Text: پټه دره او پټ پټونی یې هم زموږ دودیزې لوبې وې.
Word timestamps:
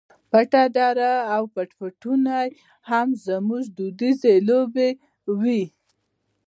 پټه 0.29 0.63
دره 0.75 1.13
او 1.35 1.43
پټ 1.53 1.69
پټونی 1.79 2.31
یې 2.49 2.57
هم 2.89 3.07
زموږ 3.25 3.63
دودیزې 3.77 4.35
لوبې 4.47 4.89
وې. 5.39 5.63